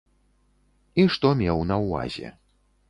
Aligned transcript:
І 1.03 1.07
што 1.17 1.35
меў 1.43 1.63
на 1.75 1.81
ўвазе. 1.87 2.35